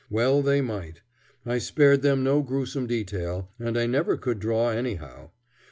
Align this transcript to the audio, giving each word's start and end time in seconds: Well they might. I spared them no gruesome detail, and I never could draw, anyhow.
Well 0.09 0.41
they 0.41 0.61
might. 0.61 1.01
I 1.45 1.59
spared 1.59 2.01
them 2.01 2.23
no 2.23 2.41
gruesome 2.41 2.87
detail, 2.87 3.51
and 3.59 3.77
I 3.77 3.85
never 3.85 4.17
could 4.17 4.39
draw, 4.39 4.69
anyhow. 4.71 5.29